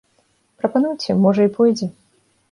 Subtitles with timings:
[0.61, 1.91] Прапануйце, можа і пойдзе.